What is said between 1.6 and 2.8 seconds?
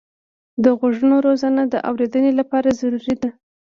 د اورېدنې لپاره